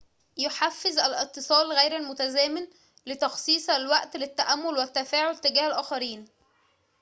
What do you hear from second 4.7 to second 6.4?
والتفاعل تجاه الآخرين